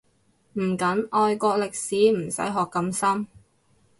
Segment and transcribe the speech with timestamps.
[0.53, 3.27] 唔緊，外國歷史唔使學咁深